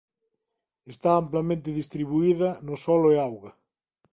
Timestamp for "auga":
3.27-3.51